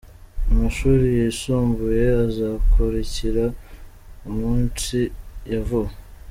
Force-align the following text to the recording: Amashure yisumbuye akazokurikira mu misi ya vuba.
Amashure 0.49 1.05
yisumbuye 1.17 2.03
akazokurikira 2.13 3.45
mu 4.35 4.47
misi 4.57 5.01
ya 5.51 5.59
vuba. 5.67 5.91